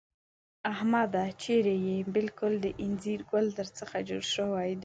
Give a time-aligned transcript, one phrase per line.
[0.73, 1.23] احمده!
[1.43, 4.79] چېرې يې؟ بالکل د اينځر ګل در څخه جوړ شوی دی.